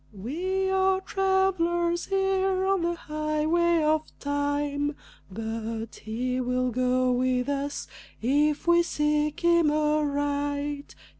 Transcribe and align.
We 0.11 0.67
are 0.67 0.99
travelers 0.99 2.07
here 2.07 2.65
on 2.65 2.81
the 2.81 2.95
highway 2.95 3.83
of 3.83 4.01
time, 4.17 4.95
But 5.29 5.93
he 5.97 6.41
will 6.41 6.71
go 6.71 7.11
with 7.11 7.47
us 7.47 7.85
if 8.19 8.65
we 8.65 8.81
seek 8.81 9.41
him 9.41 9.69
aright. 9.69 10.95